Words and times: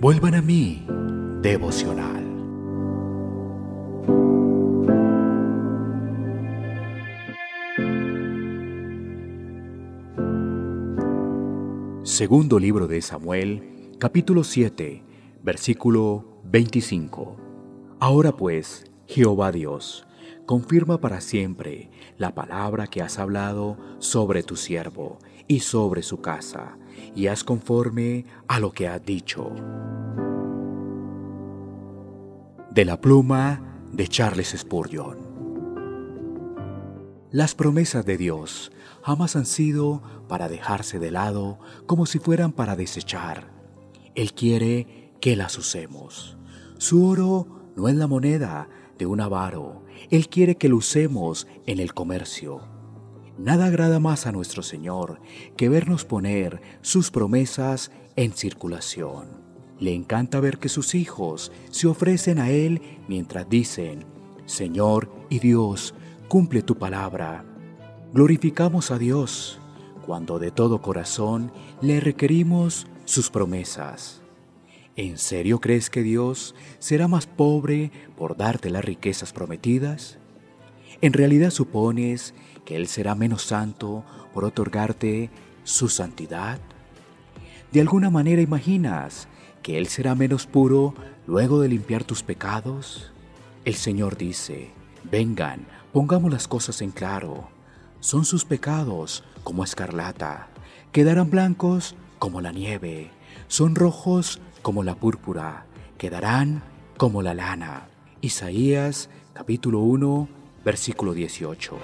Vuelvan 0.00 0.34
a 0.34 0.40
mí, 0.40 0.86
devocional. 1.42 2.24
Segundo 12.04 12.58
libro 12.58 12.86
de 12.86 13.02
Samuel, 13.02 13.90
capítulo 13.98 14.44
7, 14.44 15.04
versículo 15.42 16.40
25. 16.44 17.36
Ahora 18.00 18.32
pues, 18.32 18.90
Jehová 19.06 19.52
Dios, 19.52 20.06
confirma 20.46 21.02
para 21.02 21.20
siempre 21.20 21.90
la 22.16 22.34
palabra 22.34 22.86
que 22.86 23.02
has 23.02 23.18
hablado 23.18 23.76
sobre 23.98 24.42
tu 24.42 24.56
siervo 24.56 25.18
y 25.48 25.60
sobre 25.60 26.02
su 26.02 26.20
casa, 26.20 26.76
y 27.16 27.26
haz 27.26 27.42
conforme 27.42 28.26
a 28.46 28.60
lo 28.60 28.72
que 28.72 28.86
has 28.86 29.04
dicho. 29.04 29.50
De 32.70 32.84
la 32.84 33.00
pluma 33.00 33.80
de 33.90 34.06
Charles 34.06 34.54
Spurgeon. 34.56 35.26
Las 37.30 37.54
promesas 37.54 38.06
de 38.06 38.16
Dios 38.16 38.72
jamás 39.02 39.36
han 39.36 39.46
sido 39.46 40.02
para 40.28 40.48
dejarse 40.48 40.98
de 40.98 41.10
lado 41.10 41.58
como 41.86 42.06
si 42.06 42.18
fueran 42.18 42.52
para 42.52 42.76
desechar. 42.76 43.50
Él 44.14 44.32
quiere 44.32 45.12
que 45.20 45.36
las 45.36 45.58
usemos. 45.58 46.38
Su 46.78 47.06
oro 47.06 47.72
no 47.76 47.88
es 47.88 47.96
la 47.96 48.06
moneda 48.06 48.68
de 48.98 49.06
un 49.06 49.20
avaro. 49.20 49.82
Él 50.10 50.28
quiere 50.28 50.56
que 50.56 50.68
lo 50.68 50.76
usemos 50.76 51.46
en 51.66 51.80
el 51.80 51.94
comercio. 51.94 52.77
Nada 53.38 53.66
agrada 53.66 54.00
más 54.00 54.26
a 54.26 54.32
nuestro 54.32 54.64
Señor 54.64 55.20
que 55.56 55.68
vernos 55.68 56.04
poner 56.04 56.60
sus 56.82 57.12
promesas 57.12 57.92
en 58.16 58.32
circulación. 58.32 59.28
Le 59.78 59.94
encanta 59.94 60.40
ver 60.40 60.58
que 60.58 60.68
sus 60.68 60.96
hijos 60.96 61.52
se 61.70 61.86
ofrecen 61.86 62.40
a 62.40 62.50
Él 62.50 62.82
mientras 63.06 63.48
dicen, 63.48 64.04
Señor 64.44 65.08
y 65.30 65.38
Dios, 65.38 65.94
cumple 66.26 66.62
tu 66.62 66.78
palabra. 66.78 67.44
Glorificamos 68.12 68.90
a 68.90 68.98
Dios 68.98 69.60
cuando 70.04 70.40
de 70.40 70.50
todo 70.50 70.82
corazón 70.82 71.52
le 71.80 72.00
requerimos 72.00 72.88
sus 73.04 73.30
promesas. 73.30 74.20
¿En 74.96 75.16
serio 75.16 75.60
crees 75.60 75.90
que 75.90 76.02
Dios 76.02 76.56
será 76.80 77.06
más 77.06 77.26
pobre 77.26 77.92
por 78.16 78.36
darte 78.36 78.68
las 78.68 78.84
riquezas 78.84 79.32
prometidas? 79.32 80.18
¿En 81.00 81.12
realidad 81.12 81.50
supones 81.50 82.34
que 82.64 82.74
Él 82.74 82.88
será 82.88 83.14
menos 83.14 83.42
santo 83.42 84.04
por 84.34 84.44
otorgarte 84.44 85.30
su 85.62 85.88
santidad? 85.88 86.58
¿De 87.70 87.80
alguna 87.80 88.10
manera 88.10 88.42
imaginas 88.42 89.28
que 89.62 89.78
Él 89.78 89.86
será 89.86 90.16
menos 90.16 90.46
puro 90.46 90.94
luego 91.26 91.60
de 91.60 91.68
limpiar 91.68 92.02
tus 92.02 92.24
pecados? 92.24 93.12
El 93.64 93.74
Señor 93.74 94.16
dice, 94.16 94.72
vengan, 95.04 95.66
pongamos 95.92 96.32
las 96.32 96.48
cosas 96.48 96.82
en 96.82 96.90
claro. 96.90 97.48
Son 98.00 98.24
sus 98.24 98.44
pecados 98.44 99.22
como 99.44 99.62
escarlata, 99.62 100.48
quedarán 100.90 101.30
blancos 101.30 101.94
como 102.18 102.40
la 102.40 102.50
nieve, 102.50 103.12
son 103.46 103.76
rojos 103.76 104.40
como 104.62 104.82
la 104.82 104.96
púrpura, 104.96 105.66
quedarán 105.96 106.64
como 106.96 107.22
la 107.22 107.34
lana. 107.34 107.86
Isaías 108.20 109.10
capítulo 109.32 109.78
1, 109.80 110.37
versículo 110.64 111.14
18. 111.14 111.78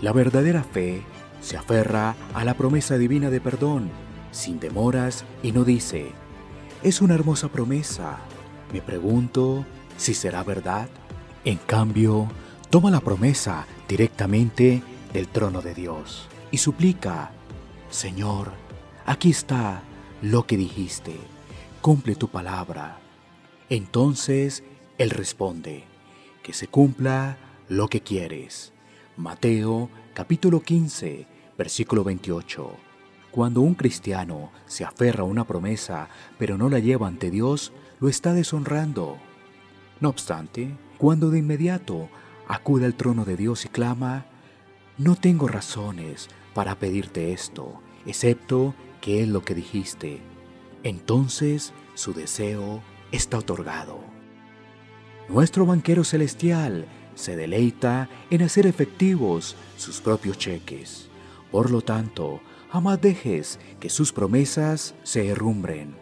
La 0.00 0.12
verdadera 0.12 0.64
fe 0.64 1.02
se 1.40 1.56
aferra 1.56 2.16
a 2.34 2.44
la 2.44 2.54
promesa 2.54 2.98
divina 2.98 3.30
de 3.30 3.40
perdón, 3.40 3.90
sin 4.30 4.58
demoras, 4.58 5.24
y 5.42 5.52
no 5.52 5.64
dice, 5.64 6.12
es 6.82 7.00
una 7.00 7.14
hermosa 7.14 7.48
promesa, 7.48 8.18
me 8.72 8.80
pregunto 8.80 9.64
si 9.96 10.14
será 10.14 10.42
verdad. 10.42 10.88
En 11.44 11.58
cambio, 11.58 12.28
toma 12.70 12.90
la 12.90 13.00
promesa 13.00 13.66
directamente 13.88 14.82
del 15.12 15.28
trono 15.28 15.62
de 15.62 15.74
Dios 15.74 16.28
y 16.50 16.58
suplica, 16.58 17.30
Señor, 17.90 18.52
aquí 19.04 19.30
está 19.30 19.82
lo 20.22 20.46
que 20.46 20.56
dijiste, 20.56 21.16
cumple 21.80 22.14
tu 22.14 22.28
palabra. 22.28 22.98
Entonces 23.68 24.64
Él 24.98 25.10
responde, 25.10 25.84
que 26.42 26.52
se 26.52 26.66
cumpla 26.66 27.38
lo 27.68 27.88
que 27.88 28.00
quieres. 28.00 28.72
Mateo 29.16 29.88
capítulo 30.14 30.60
15, 30.60 31.26
versículo 31.56 32.04
28. 32.04 32.70
Cuando 33.30 33.60
un 33.62 33.74
cristiano 33.74 34.50
se 34.66 34.84
aferra 34.84 35.22
a 35.22 35.26
una 35.26 35.46
promesa 35.46 36.08
pero 36.38 36.58
no 36.58 36.68
la 36.68 36.80
lleva 36.80 37.06
ante 37.06 37.30
Dios, 37.30 37.72
lo 38.00 38.08
está 38.08 38.34
deshonrando. 38.34 39.16
No 40.00 40.08
obstante, 40.08 40.76
cuando 40.98 41.30
de 41.30 41.38
inmediato 41.38 42.08
acude 42.48 42.84
al 42.84 42.94
trono 42.94 43.24
de 43.24 43.36
Dios 43.36 43.64
y 43.64 43.68
clama, 43.68 44.26
no 44.98 45.16
tengo 45.16 45.48
razones 45.48 46.28
para 46.54 46.78
pedirte 46.78 47.32
esto, 47.32 47.80
excepto 48.04 48.74
que 49.00 49.22
es 49.22 49.28
lo 49.28 49.42
que 49.42 49.54
dijiste. 49.54 50.20
Entonces 50.82 51.72
su 51.94 52.12
deseo 52.12 52.82
está 53.12 53.38
otorgado. 53.38 54.11
Nuestro 55.28 55.64
banquero 55.64 56.04
celestial 56.04 56.86
se 57.14 57.36
deleita 57.36 58.08
en 58.30 58.42
hacer 58.42 58.66
efectivos 58.66 59.56
sus 59.76 60.00
propios 60.00 60.38
cheques. 60.38 61.08
Por 61.50 61.70
lo 61.70 61.82
tanto, 61.82 62.40
jamás 62.70 63.00
dejes 63.00 63.58
que 63.80 63.90
sus 63.90 64.12
promesas 64.12 64.94
se 65.02 65.28
herrumbren. 65.28 65.94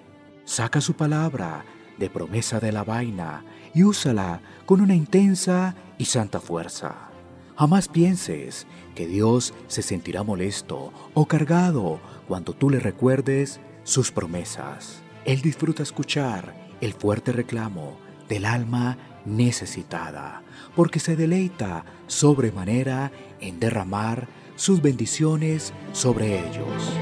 Saca 0.44 0.80
su 0.80 0.94
palabra 0.94 1.64
de 1.98 2.08
promesa 2.08 2.60
de 2.60 2.72
la 2.72 2.82
vaina 2.82 3.44
y 3.74 3.84
úsala 3.84 4.40
con 4.66 4.80
una 4.80 4.94
intensa 4.94 5.76
y 5.98 6.06
santa 6.06 6.40
fuerza. 6.40 7.10
Jamás 7.56 7.88
pienses 7.88 8.66
que 8.94 9.06
Dios 9.06 9.52
se 9.66 9.82
sentirá 9.82 10.22
molesto 10.22 10.92
o 11.12 11.26
cargado 11.26 12.00
cuando 12.26 12.54
tú 12.54 12.70
le 12.70 12.80
recuerdes 12.80 13.60
sus 13.84 14.10
promesas. 14.10 15.02
Él 15.24 15.42
disfruta 15.42 15.82
escuchar 15.82 16.54
el 16.80 16.94
fuerte 16.94 17.32
reclamo 17.32 17.98
del 18.30 18.46
alma 18.46 18.96
necesitada, 19.26 20.42
porque 20.74 21.00
se 21.00 21.16
deleita 21.16 21.84
sobremanera 22.06 23.12
en 23.40 23.58
derramar 23.58 24.28
sus 24.54 24.80
bendiciones 24.80 25.74
sobre 25.92 26.38
ellos. 26.38 26.92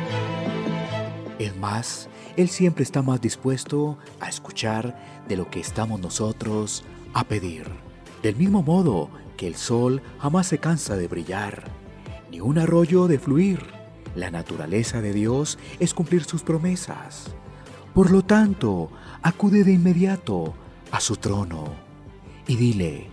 Es 1.38 1.54
más, 1.56 2.08
Él 2.36 2.48
siempre 2.48 2.82
está 2.82 3.02
más 3.02 3.20
dispuesto 3.20 3.98
a 4.20 4.28
escuchar 4.28 4.98
de 5.28 5.36
lo 5.36 5.50
que 5.50 5.60
estamos 5.60 6.00
nosotros 6.00 6.82
a 7.12 7.24
pedir. 7.24 7.68
Del 8.22 8.34
mismo 8.34 8.62
modo 8.62 9.10
que 9.36 9.46
el 9.46 9.54
sol 9.54 10.02
jamás 10.18 10.46
se 10.46 10.58
cansa 10.58 10.96
de 10.96 11.08
brillar, 11.08 11.64
ni 12.30 12.40
un 12.40 12.58
arroyo 12.58 13.06
de 13.06 13.18
fluir. 13.18 13.64
La 14.16 14.30
naturaleza 14.30 15.02
de 15.02 15.12
Dios 15.12 15.58
es 15.78 15.92
cumplir 15.92 16.24
sus 16.24 16.42
promesas. 16.42 17.26
Por 17.94 18.10
lo 18.10 18.22
tanto, 18.22 18.90
acude 19.22 19.62
de 19.62 19.72
inmediato 19.72 20.54
a 20.90 21.00
su 21.00 21.16
trono 21.16 21.74
y 22.46 22.56
dile, 22.56 23.06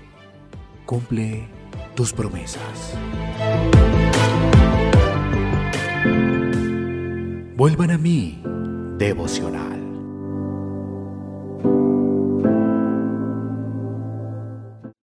cumple 0.85 1.47
tus 1.95 2.13
promesas. 2.13 2.95
Vuelvan 7.55 7.91
a 7.91 7.97
mí, 7.97 8.41
devocional. 8.97 9.84